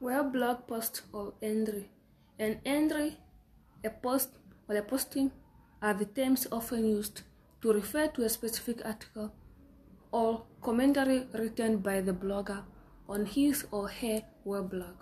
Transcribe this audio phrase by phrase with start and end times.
[0.00, 1.88] blog post or entry.
[2.38, 3.16] An entry,
[3.84, 4.30] a post,
[4.68, 5.30] or a posting
[5.80, 7.22] are the terms often used
[7.62, 9.32] to refer to a specific article
[10.12, 12.62] or commentary written by the blogger
[13.08, 14.96] on his or her web blog.